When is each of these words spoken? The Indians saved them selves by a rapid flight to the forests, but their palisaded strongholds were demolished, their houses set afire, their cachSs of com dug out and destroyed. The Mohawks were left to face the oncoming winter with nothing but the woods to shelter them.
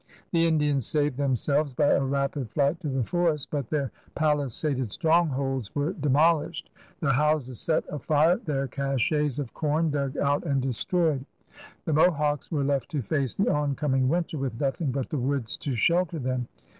The 0.31 0.47
Indians 0.47 0.87
saved 0.87 1.17
them 1.17 1.35
selves 1.35 1.75
by 1.75 1.89
a 1.91 2.03
rapid 2.03 2.49
flight 2.49 2.79
to 2.79 2.87
the 2.89 3.03
forests, 3.03 3.45
but 3.45 3.69
their 3.69 3.91
palisaded 4.15 4.89
strongholds 4.91 5.75
were 5.75 5.93
demolished, 5.93 6.71
their 7.01 7.11
houses 7.13 7.59
set 7.59 7.83
afire, 7.87 8.37
their 8.37 8.67
cachSs 8.67 9.37
of 9.37 9.53
com 9.53 9.91
dug 9.91 10.17
out 10.17 10.43
and 10.43 10.59
destroyed. 10.59 11.23
The 11.85 11.93
Mohawks 11.93 12.49
were 12.51 12.63
left 12.63 12.89
to 12.89 13.03
face 13.03 13.35
the 13.35 13.53
oncoming 13.53 14.09
winter 14.09 14.39
with 14.39 14.59
nothing 14.59 14.89
but 14.91 15.11
the 15.11 15.19
woods 15.19 15.55
to 15.57 15.75
shelter 15.75 16.17
them. 16.17 16.47